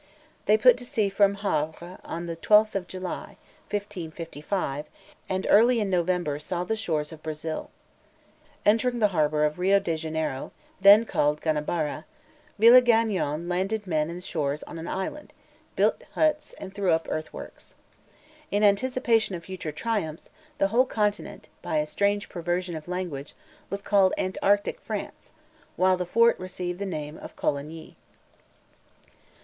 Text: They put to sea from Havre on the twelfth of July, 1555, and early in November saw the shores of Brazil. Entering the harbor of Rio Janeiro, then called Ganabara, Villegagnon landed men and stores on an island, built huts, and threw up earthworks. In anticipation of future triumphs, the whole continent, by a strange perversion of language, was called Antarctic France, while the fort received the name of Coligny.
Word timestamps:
They 0.45 0.57
put 0.57 0.77
to 0.77 0.83
sea 0.83 1.09
from 1.09 1.35
Havre 1.35 1.99
on 2.03 2.25
the 2.25 2.35
twelfth 2.35 2.75
of 2.75 2.87
July, 2.87 3.37
1555, 3.69 4.85
and 5.29 5.45
early 5.47 5.79
in 5.79 5.91
November 5.91 6.39
saw 6.39 6.63
the 6.63 6.75
shores 6.75 7.11
of 7.11 7.21
Brazil. 7.21 7.69
Entering 8.65 8.97
the 8.97 9.09
harbor 9.09 9.45
of 9.45 9.59
Rio 9.59 9.79
Janeiro, 9.79 10.53
then 10.81 11.05
called 11.05 11.39
Ganabara, 11.39 12.05
Villegagnon 12.59 13.47
landed 13.47 13.85
men 13.85 14.09
and 14.09 14.23
stores 14.23 14.63
on 14.63 14.79
an 14.79 14.87
island, 14.87 15.33
built 15.75 16.03
huts, 16.15 16.53
and 16.53 16.73
threw 16.73 16.91
up 16.93 17.05
earthworks. 17.11 17.75
In 18.49 18.63
anticipation 18.63 19.35
of 19.35 19.43
future 19.45 19.71
triumphs, 19.71 20.31
the 20.57 20.69
whole 20.69 20.87
continent, 20.87 21.47
by 21.61 21.77
a 21.77 21.85
strange 21.85 22.27
perversion 22.27 22.75
of 22.75 22.87
language, 22.87 23.35
was 23.69 23.83
called 23.83 24.15
Antarctic 24.17 24.81
France, 24.81 25.31
while 25.75 25.95
the 25.95 26.07
fort 26.07 26.39
received 26.39 26.79
the 26.79 26.87
name 26.87 27.17
of 27.19 27.35
Coligny. 27.35 27.95